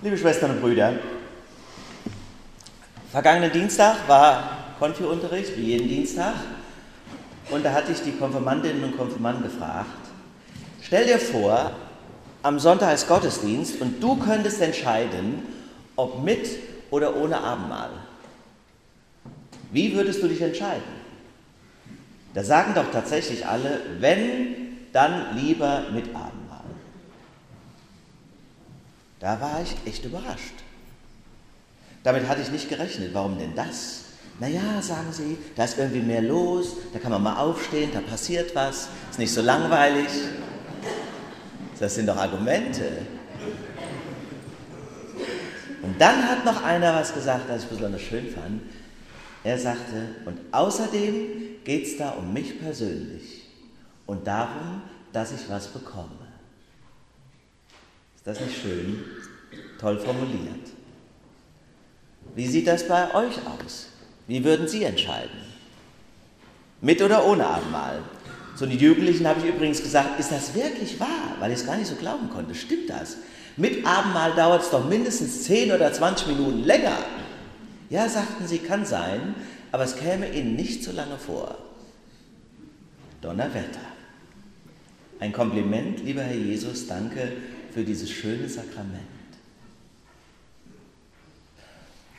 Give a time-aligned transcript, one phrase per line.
[0.00, 0.92] Liebe Schwestern und Brüder,
[3.10, 6.34] vergangenen Dienstag war Konfi-Unterricht, wie jeden Dienstag,
[7.50, 9.88] und da hatte ich die Konfirmandinnen und Konfirmanden gefragt,
[10.82, 11.72] stell dir vor,
[12.44, 15.42] am Sonntag ist Gottesdienst und du könntest entscheiden,
[15.96, 16.48] ob mit
[16.92, 17.90] oder ohne Abendmahl.
[19.72, 20.98] Wie würdest du dich entscheiden?
[22.34, 26.37] Da sagen doch tatsächlich alle, wenn, dann lieber mit Abendmahl.
[29.20, 30.54] Da war ich echt überrascht.
[32.02, 33.12] Damit hatte ich nicht gerechnet.
[33.12, 34.04] Warum denn das?
[34.40, 38.54] Naja, sagen sie, da ist irgendwie mehr los, da kann man mal aufstehen, da passiert
[38.54, 40.06] was, ist nicht so langweilig.
[41.78, 42.84] Das sind doch Argumente.
[45.82, 48.62] Und dann hat noch einer was gesagt, das ich besonders schön fand.
[49.42, 53.44] Er sagte, und außerdem geht es da um mich persönlich
[54.06, 56.27] und darum, dass ich was bekomme.
[58.28, 59.02] Das nicht schön?
[59.80, 60.68] Toll formuliert.
[62.34, 63.86] Wie sieht das bei euch aus?
[64.26, 65.40] Wie würden Sie entscheiden?
[66.82, 68.02] Mit oder ohne Abendmahl?
[68.54, 71.36] Zu den Jugendlichen habe ich übrigens gesagt, ist das wirklich wahr?
[71.38, 72.54] Weil ich es gar nicht so glauben konnte.
[72.54, 73.16] Stimmt das?
[73.56, 76.98] Mit Abendmahl dauert es doch mindestens 10 oder 20 Minuten länger.
[77.88, 79.36] Ja, sagten sie, kann sein,
[79.72, 81.56] aber es käme ihnen nicht so lange vor.
[83.22, 83.80] Donnerwetter.
[85.18, 87.32] Ein Kompliment, lieber Herr Jesus, danke
[87.78, 89.06] für dieses schöne Sakrament.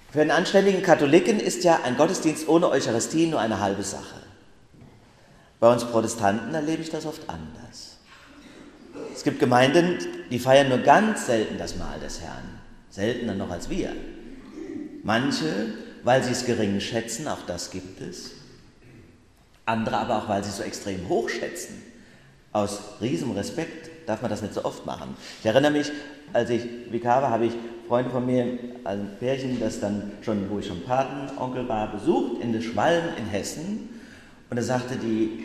[0.10, 4.22] Für einen anständigen Katholiken ist ja ein Gottesdienst ohne Eucharistie nur eine halbe Sache.
[5.60, 7.98] Bei uns Protestanten erlebe ich das oft anders.
[9.14, 9.98] Es gibt Gemeinden,
[10.32, 13.92] die feiern nur ganz selten das Mahl des Herrn, seltener noch als wir.
[15.04, 15.74] Manche,
[16.06, 18.32] weil sie es gering schätzen, auch das gibt es.
[19.66, 21.84] Andere aber auch, weil sie es so extrem hoch schätzen.
[22.54, 25.16] Aus riesem Respekt darf man das nicht so oft machen.
[25.40, 25.92] Ich erinnere mich,
[26.34, 27.54] als ich Vikar war, habe ich
[27.88, 32.52] Freunde von mir, ein Pärchen, das dann schon, wo ich schon Patenonkel war, besucht in
[32.52, 33.90] der Schwalm in Hessen.
[34.50, 35.44] Und da sagte die,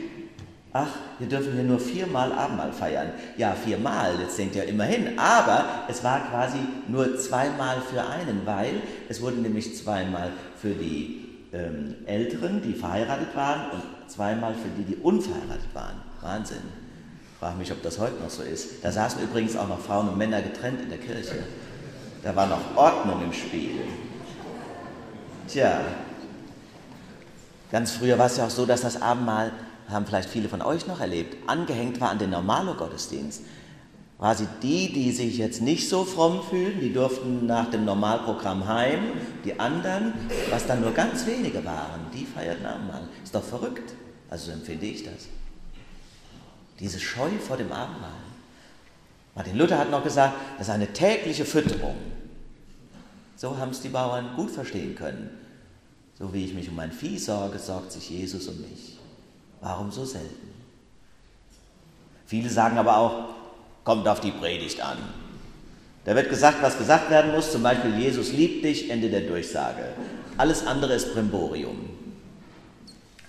[0.73, 0.89] ach,
[1.19, 3.13] wir dürfen hier nur viermal Abendmahl feiern.
[3.37, 5.19] Ja, viermal, jetzt denkt ihr immerhin.
[5.19, 6.59] Aber es war quasi
[6.89, 8.81] nur zweimal für einen, weil
[9.11, 10.31] es wurden nämlich zweimal
[10.61, 15.97] für die ähm, Älteren, die verheiratet waren, und zweimal für die, die unverheiratet waren.
[16.23, 16.84] Wahnsinn.
[17.44, 18.82] Frage mich, ob das heute noch so ist.
[18.82, 21.44] Da saßen übrigens auch noch Frauen und Männer getrennt in der Kirche.
[22.22, 23.82] Da war noch Ordnung im Spiel.
[25.47, 25.82] Tja,
[27.71, 29.53] ganz früher war es ja auch so, dass das Abendmahl,
[29.91, 33.43] haben vielleicht viele von euch noch erlebt, angehängt war an den Normalo-Gottesdienst.
[34.19, 39.00] Quasi die, die sich jetzt nicht so fromm fühlen, die durften nach dem Normalprogramm heim.
[39.44, 40.15] Die anderen,
[40.49, 43.03] was dann nur ganz wenige waren, die feierten Abendmahl.
[43.22, 43.93] Ist doch verrückt.
[44.31, 45.28] Also so empfinde ich das.
[46.81, 48.11] Diese Scheu vor dem Abendmahl.
[49.35, 51.97] Martin Luther hat noch gesagt, das ist eine tägliche Fütterung.
[53.37, 55.31] So haben es die Bauern gut verstehen können.
[56.19, 58.99] So wie ich mich um mein Vieh sorge, sorgt sich Jesus um mich.
[59.61, 60.55] Warum so selten?
[62.27, 63.25] Viele sagen aber auch,
[63.83, 64.99] kommt auf die Predigt an.
[66.05, 69.95] Da wird gesagt, was gesagt werden muss, zum Beispiel Jesus liebt dich, Ende der Durchsage.
[70.37, 71.89] Alles andere ist Primborium.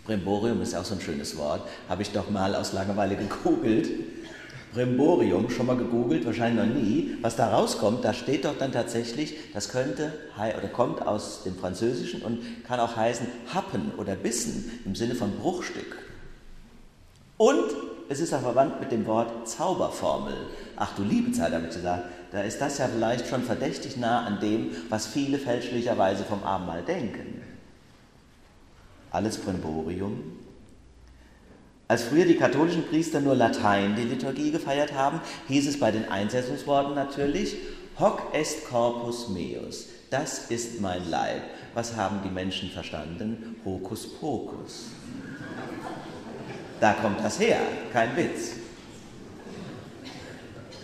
[0.06, 3.90] Primborium ist auch so ein schönes Wort, habe ich doch mal aus Langeweile gegoogelt.
[4.74, 7.16] Primborium, schon mal gegoogelt, wahrscheinlich noch nie.
[7.22, 12.22] Was da rauskommt, da steht doch dann tatsächlich, das könnte oder kommt aus dem Französischen
[12.22, 15.98] und kann auch heißen Happen oder Bissen im Sinne von Bruchstück.
[17.38, 17.66] Und
[18.10, 20.36] es ist auch verwandt mit dem Wort Zauberformel.
[20.76, 24.26] Ach du liebe Zeit, habe ich gesagt, da ist das ja vielleicht schon verdächtig nah
[24.26, 27.42] an dem, was viele fälschlicherweise vom Abendmahl denken.
[29.16, 30.24] Alles Primborium.
[31.88, 36.10] Als früher die katholischen Priester nur Latein die Liturgie gefeiert haben, hieß es bei den
[36.10, 37.56] Einsetzungsworten natürlich,
[37.98, 41.44] hoc est corpus meus, das ist mein Leib.
[41.74, 43.56] Was haben die Menschen verstanden?
[43.64, 44.88] Hokus pokus.
[46.82, 47.62] Da kommt das her,
[47.94, 48.52] kein Witz.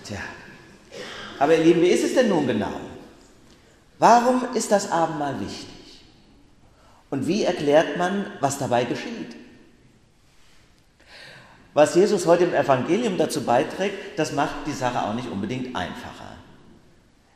[0.05, 0.19] Tja,
[1.37, 2.79] aber ihr Lieben, wie ist es denn nun genau?
[3.99, 5.80] Warum ist das Abendmahl wichtig?
[7.11, 9.35] Und wie erklärt man, was dabei geschieht?
[11.73, 16.35] Was Jesus heute im Evangelium dazu beiträgt, das macht die Sache auch nicht unbedingt einfacher.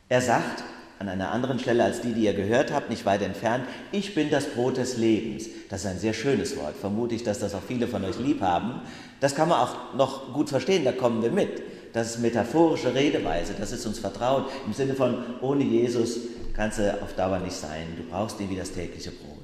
[0.08, 0.64] Er sagt
[0.98, 4.30] an einer anderen Stelle als die, die ihr gehört habt, nicht weit entfernt, ich bin
[4.30, 5.46] das Brot des Lebens.
[5.68, 8.40] Das ist ein sehr schönes Wort, vermute ich, dass das auch viele von euch lieb
[8.40, 8.80] haben.
[9.20, 11.62] Das kann man auch noch gut verstehen, da kommen wir mit.
[11.92, 16.18] Das ist metaphorische Redeweise, das ist uns vertraut, im Sinne von, ohne Jesus
[16.54, 19.35] kannst du auf Dauer nicht sein, du brauchst ihn wie das tägliche Brot.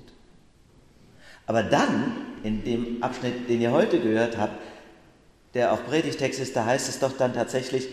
[1.53, 4.59] Aber dann, in dem Abschnitt, den ihr heute gehört habt,
[5.53, 7.89] der auch Predigtext ist, da heißt es doch dann tatsächlich,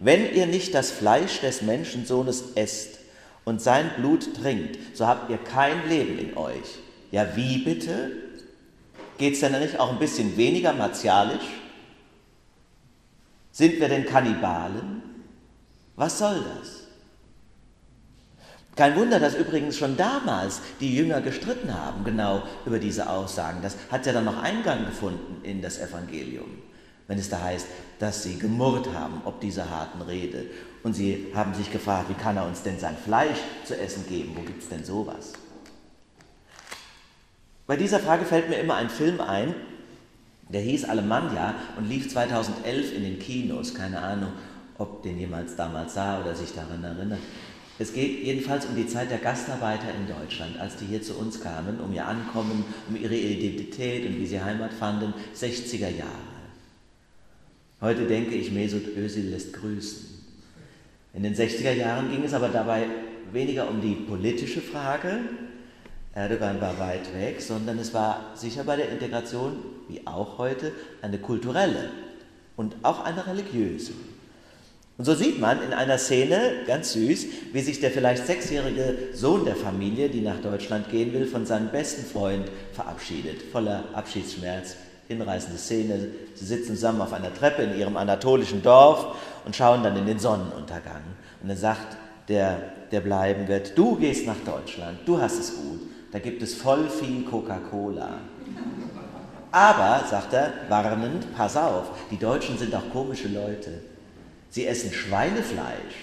[0.00, 2.98] wenn ihr nicht das Fleisch des Menschensohnes esst
[3.44, 6.80] und sein Blut trinkt, so habt ihr kein Leben in euch.
[7.12, 8.10] Ja, wie bitte?
[9.16, 11.46] Geht es denn nicht auch ein bisschen weniger martialisch?
[13.52, 15.02] Sind wir denn Kannibalen?
[15.94, 16.83] Was soll das?
[18.76, 23.60] Kein Wunder, dass übrigens schon damals die Jünger gestritten haben, genau über diese Aussagen.
[23.62, 26.58] Das hat ja dann noch Eingang gefunden in das Evangelium,
[27.06, 27.66] wenn es da heißt,
[28.00, 30.46] dass sie gemurrt haben ob dieser harten Rede.
[30.82, 34.32] Und sie haben sich gefragt, wie kann er uns denn sein Fleisch zu essen geben?
[34.34, 35.32] Wo gibt es denn sowas?
[37.66, 39.54] Bei dieser Frage fällt mir immer ein Film ein,
[40.48, 43.72] der hieß Alemannia und lief 2011 in den Kinos.
[43.74, 44.32] Keine Ahnung,
[44.76, 47.20] ob den jemals damals sah oder sich daran erinnert.
[47.78, 51.40] Es geht jedenfalls um die Zeit der Gastarbeiter in Deutschland, als die hier zu uns
[51.40, 56.34] kamen, um ihr Ankommen, um ihre Identität und wie sie Heimat fanden, 60er Jahre.
[57.80, 60.08] Heute denke ich, Mesut Özil lässt grüßen.
[61.14, 62.86] In den 60er Jahren ging es aber dabei
[63.32, 65.20] weniger um die politische Frage,
[66.14, 69.56] Erdogan war weit weg, sondern es war sicher bei der Integration,
[69.88, 70.72] wie auch heute,
[71.02, 71.90] eine kulturelle
[72.56, 73.92] und auch eine religiöse.
[74.96, 79.44] Und so sieht man in einer Szene, ganz süß, wie sich der vielleicht sechsjährige Sohn
[79.44, 84.76] der Familie, die nach Deutschland gehen will, von seinem besten Freund verabschiedet, voller Abschiedsschmerz.
[85.08, 86.08] Hinreißende Szene.
[86.34, 90.18] Sie sitzen zusammen auf einer Treppe in ihrem anatolischen Dorf und schauen dann in den
[90.18, 91.02] Sonnenuntergang.
[91.42, 91.98] Und dann sagt
[92.28, 95.80] der, der bleiben wird, du gehst nach Deutschland, du hast es gut,
[96.10, 98.14] da gibt es voll viel Coca-Cola.
[99.50, 103.72] Aber, sagt er, warnend, pass auf, die Deutschen sind auch komische Leute.
[104.54, 105.96] Sie essen Schweinefleisch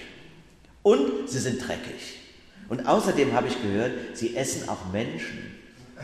[0.82, 2.18] und sie sind dreckig.
[2.68, 5.58] Und außerdem habe ich gehört, sie essen auch Menschen.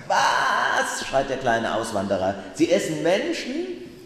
[0.07, 1.07] Was?
[1.07, 2.37] schreit der kleine Auswanderer.
[2.55, 3.53] Sie essen Menschen?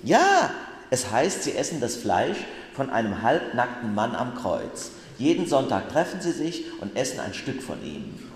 [0.03, 0.51] Ja,
[0.91, 2.39] es heißt, sie essen das Fleisch
[2.75, 4.91] von einem halbnackten Mann am Kreuz.
[5.19, 8.32] Jeden Sonntag treffen sie sich und essen ein Stück von ihm.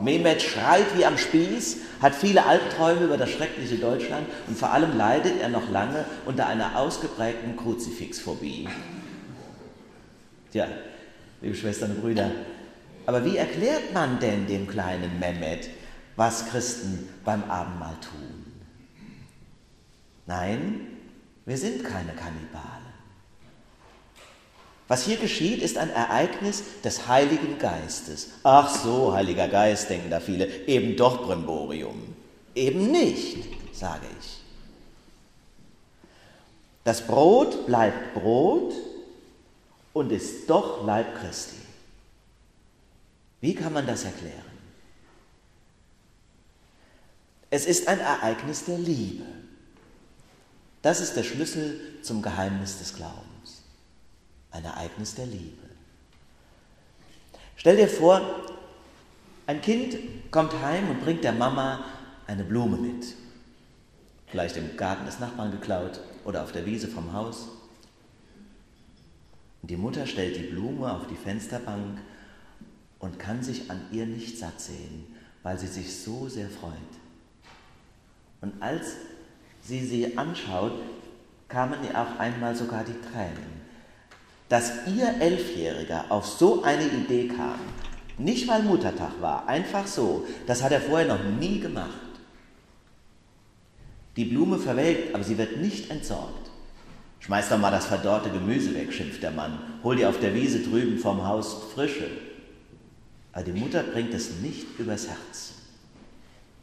[0.00, 4.96] Mehmet schreit wie am Spieß, hat viele Albträume über das schreckliche Deutschland und vor allem
[4.96, 8.68] leidet er noch lange unter einer ausgeprägten Kruzifixphobie.
[10.52, 10.66] Tja,
[11.40, 12.30] liebe Schwestern und Brüder,
[13.06, 15.68] aber wie erklärt man denn dem kleinen Mehmet,
[16.16, 18.46] was Christen beim Abendmahl tun?
[20.26, 20.88] Nein,
[21.44, 22.85] wir sind keine Kannibalen.
[24.88, 28.28] Was hier geschieht, ist ein Ereignis des Heiligen Geistes.
[28.44, 32.14] Ach so, Heiliger Geist, denken da viele, eben doch Brimborium.
[32.54, 34.40] Eben nicht, sage ich.
[36.84, 38.74] Das Brot bleibt Brot
[39.92, 41.56] und ist doch Leib Christi.
[43.40, 44.34] Wie kann man das erklären?
[47.50, 49.24] Es ist ein Ereignis der Liebe.
[50.82, 53.35] Das ist der Schlüssel zum Geheimnis des Glaubens
[54.56, 55.62] ein Ereignis der Liebe.
[57.56, 58.20] Stell dir vor,
[59.46, 59.96] ein Kind
[60.30, 61.84] kommt heim und bringt der Mama
[62.26, 63.14] eine Blume mit.
[64.26, 67.48] Vielleicht im Garten des Nachbarn geklaut oder auf der Wiese vom Haus.
[69.62, 71.98] Und die Mutter stellt die Blume auf die Fensterbank
[72.98, 75.06] und kann sich an ihr nicht satt sehen,
[75.42, 76.72] weil sie sich so sehr freut.
[78.40, 78.96] Und als
[79.62, 80.72] sie sie anschaut,
[81.48, 83.55] kamen ihr auch einmal sogar die Tränen
[84.48, 87.58] dass ihr Elfjähriger auf so eine Idee kam,
[88.18, 91.90] nicht weil Muttertag war, einfach so, das hat er vorher noch nie gemacht.
[94.16, 96.50] Die Blume verwelkt, aber sie wird nicht entsorgt.
[97.20, 99.58] Schmeiß doch mal das verdorrte Gemüse weg, schimpft der Mann.
[99.82, 102.08] Hol dir auf der Wiese drüben vom Haus frische.
[103.32, 105.54] Aber die Mutter bringt es nicht übers Herz.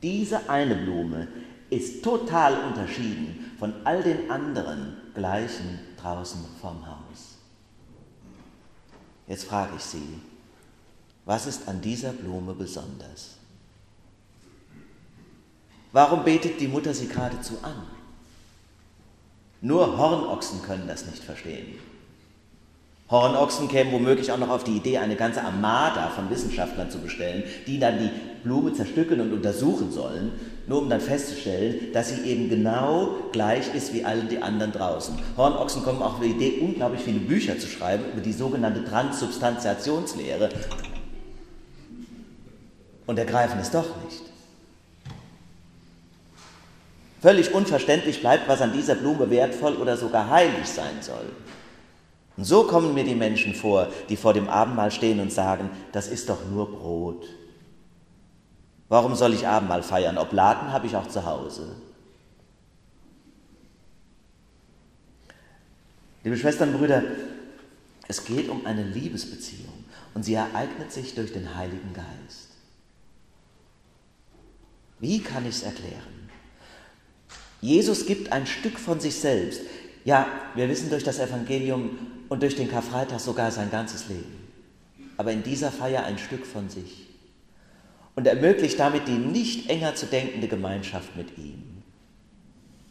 [0.01, 1.27] Diese eine Blume
[1.69, 7.32] ist total unterschieden von all den anderen gleichen draußen vom Haus.
[9.27, 10.20] Jetzt frage ich Sie,
[11.25, 13.38] was ist an dieser Blume besonders?
[15.94, 17.88] Warum betet die Mutter sie geradezu an?
[19.62, 21.80] Nur Hornochsen können das nicht verstehen.
[23.10, 27.44] Hornochsen kämen womöglich auch noch auf die Idee, eine ganze Armada von Wissenschaftlern zu bestellen,
[27.68, 28.10] die dann die
[28.43, 30.31] Blume zerstückeln und untersuchen sollen,
[30.67, 35.15] nur um dann festzustellen, dass sie eben genau gleich ist wie alle die anderen draußen.
[35.38, 40.50] Hornochsen kommen auch auf die Idee, unglaublich viele Bücher zu schreiben über die sogenannte Transsubstantiationslehre
[43.05, 44.21] und ergreifen es doch nicht.
[47.21, 51.31] Völlig unverständlich bleibt, was an dieser Blume wertvoll oder sogar heilig sein soll.
[52.35, 56.07] Und so kommen mir die Menschen vor, die vor dem Abendmahl stehen und sagen, das
[56.07, 57.25] ist doch nur Brot.
[58.93, 60.19] Warum soll ich Abendmahl feiern?
[60.19, 61.77] Oblaten habe ich auch zu Hause.
[66.23, 67.01] Liebe Schwestern und Brüder,
[68.07, 69.73] Es geht um eine Liebesbeziehung
[70.13, 72.50] und sie ereignet sich durch den Heiligen Geist.
[75.00, 76.29] Wie kann ich es erklären?
[77.62, 79.62] Jesus gibt ein Stück von sich selbst.
[80.05, 81.97] Ja, wir wissen durch das Evangelium
[82.29, 84.47] und durch den Karfreitag sogar sein ganzes Leben.
[85.17, 87.12] Aber in dieser Feier ein Stück von sich.
[88.15, 91.84] Und ermöglicht damit die nicht enger zu denkende Gemeinschaft mit ihm.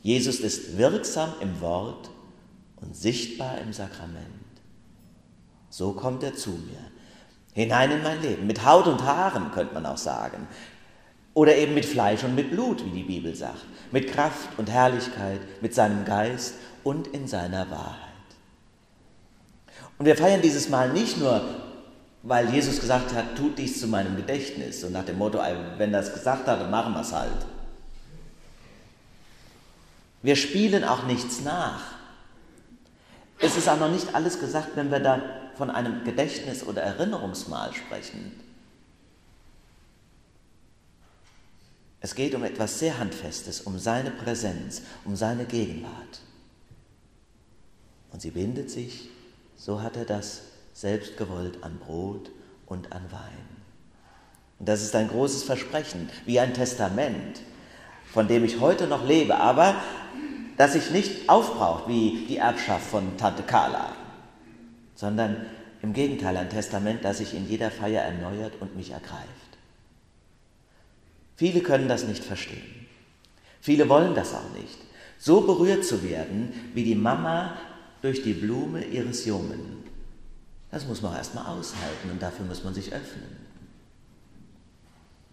[0.02, 2.10] Jesus ist wirksam im Wort
[2.80, 4.26] und sichtbar im Sakrament.
[5.70, 6.90] So kommt er zu mir,
[7.54, 10.48] hinein in mein Leben, mit Haut und Haaren könnte man auch sagen.
[11.34, 15.40] Oder eben mit Fleisch und mit Blut, wie die Bibel sagt, mit Kraft und Herrlichkeit,
[15.62, 18.08] mit seinem Geist und in seiner Wahrheit.
[19.98, 21.42] Und wir feiern dieses Mal nicht nur,
[22.22, 25.38] weil Jesus gesagt hat, tut dies zu meinem Gedächtnis und nach dem Motto,
[25.76, 27.46] wenn es gesagt hat, dann machen wir es halt.
[30.22, 31.82] Wir spielen auch nichts nach.
[33.40, 35.20] Es ist auch noch nicht alles gesagt, wenn wir da
[35.56, 38.40] von einem Gedächtnis- oder Erinnerungsmal sprechen.
[42.00, 46.20] Es geht um etwas sehr Handfestes, um seine Präsenz, um seine Gegenwart.
[48.12, 49.08] Und sie bindet sich,
[49.56, 52.30] so hat er das selbst gewollt, an Brot
[52.66, 53.46] und an Wein.
[54.58, 57.40] Und das ist ein großes Versprechen, wie ein Testament,
[58.12, 59.74] von dem ich heute noch lebe, aber
[60.56, 63.96] das sich nicht aufbraucht wie die Erbschaft von Tante Carla,
[64.94, 65.46] sondern
[65.82, 69.26] im Gegenteil ein Testament, das sich in jeder Feier erneuert und mich ergreift.
[71.36, 72.86] Viele können das nicht verstehen.
[73.60, 74.78] Viele wollen das auch nicht.
[75.18, 77.56] So berührt zu werden wie die Mama
[78.00, 79.82] durch die Blume ihres Jungen.
[80.72, 83.36] Das muss man erstmal aushalten und dafür muss man sich öffnen.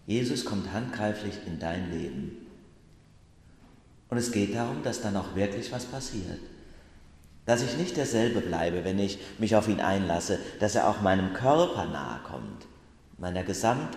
[0.06, 2.46] Jesus kommt handgreiflich in dein Leben.
[4.10, 6.40] Und es geht darum, dass dann auch wirklich was passiert.
[7.46, 11.32] Dass ich nicht derselbe bleibe, wenn ich mich auf ihn einlasse, dass er auch meinem
[11.32, 12.66] Körper nahe kommt,
[13.16, 13.96] meiner Gesamtheit.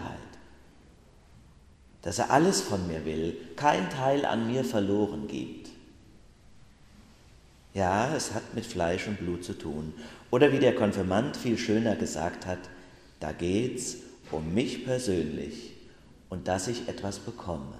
[2.03, 5.72] Dass er alles von mir will, kein Teil an mir verloren gibt.
[7.73, 9.93] Ja, es hat mit Fleisch und Blut zu tun.
[10.29, 12.59] Oder wie der Konfirmand viel schöner gesagt hat,
[13.19, 13.97] da geht's
[14.31, 15.73] um mich persönlich
[16.29, 17.77] und dass ich etwas bekomme.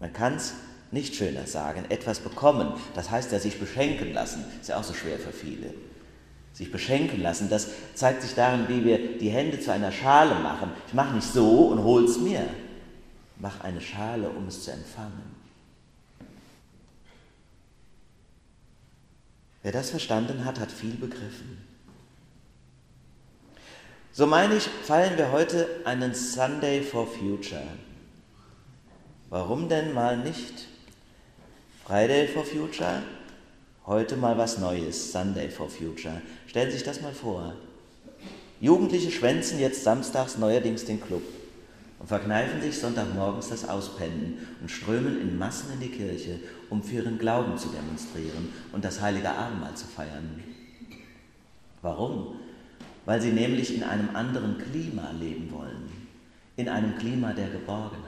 [0.00, 0.54] Man kann es
[0.90, 4.94] nicht schöner sagen, etwas bekommen, das heißt ja sich beschenken lassen, ist ja auch so
[4.94, 5.74] schwer für viele.
[6.52, 10.70] Sich beschenken lassen, das zeigt sich darin, wie wir die Hände zu einer Schale machen.
[10.86, 12.46] Ich mache nicht so und hol's mir.
[13.38, 15.43] Mach eine Schale, um es zu empfangen.
[19.64, 21.56] Wer das verstanden hat, hat viel begriffen.
[24.12, 27.66] So meine ich, feiern wir heute einen Sunday for Future.
[29.30, 30.66] Warum denn mal nicht
[31.86, 33.02] Friday for Future?
[33.86, 36.20] Heute mal was Neues, Sunday for Future.
[36.46, 37.54] Stellen Sie sich das mal vor.
[38.60, 41.22] Jugendliche schwänzen jetzt samstags neuerdings den Club
[42.04, 46.96] und verkneifen sich Sonntagmorgens das Auspennen und strömen in Massen in die Kirche, um für
[46.96, 50.42] ihren Glauben zu demonstrieren und das heilige Abendmahl zu feiern.
[51.80, 52.40] Warum?
[53.06, 55.90] Weil sie nämlich in einem anderen Klima leben wollen,
[56.56, 58.02] in einem Klima der Geborgenheit,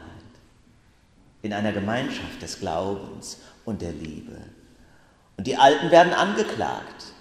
[1.41, 4.37] in einer Gemeinschaft des Glaubens und der Liebe.
[5.39, 7.15] Und die Alten werden angeklagt,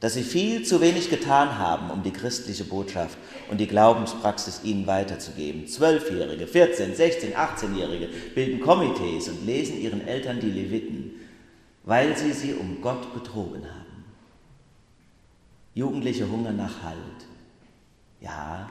[0.00, 3.18] dass sie viel zu wenig getan haben, um die christliche Botschaft
[3.50, 5.66] und die Glaubenspraxis ihnen weiterzugeben.
[5.66, 11.14] Zwölfjährige, 14, 16, 18-Jährige bilden Komitees und lesen ihren Eltern die Leviten,
[11.84, 14.04] weil sie sie um Gott betrogen haben.
[15.74, 17.26] Jugendliche hungern nach Halt.
[18.20, 18.68] Ja,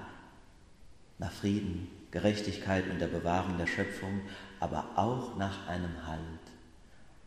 [1.20, 4.22] nach Frieden, Gerechtigkeit und der Bewahrung der Schöpfung,
[4.60, 6.20] aber auch nach einem Halt.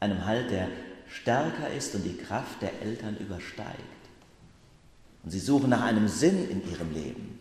[0.00, 0.68] Einem Halt, der
[1.10, 3.78] stärker ist und die Kraft der Eltern übersteigt.
[5.22, 7.38] Und sie suchen nach einem Sinn in ihrem Leben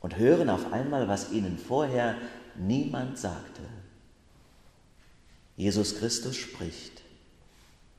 [0.00, 2.16] und hören auf einmal, was ihnen vorher
[2.56, 3.62] niemand sagte.
[5.56, 7.02] Jesus Christus spricht,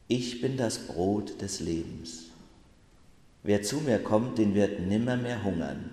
[0.08, 2.26] ich bin das Brot des Lebens.
[3.44, 5.92] Wer zu mir kommt, den wird nimmer mehr hungern,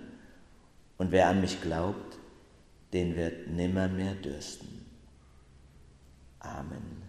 [0.97, 2.17] und wer an mich glaubt,
[2.91, 4.85] den wird nimmer mehr dürsten.
[6.39, 7.08] Amen.